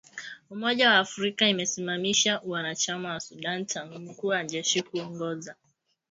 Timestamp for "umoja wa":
0.49-0.97